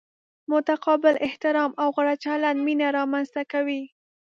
[0.51, 3.83] متقابل احترام او غوره چلند مینه را منځ ته کوي.